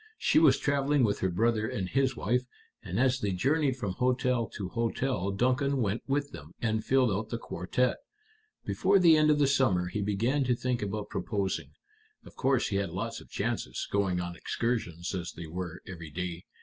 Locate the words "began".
10.01-10.43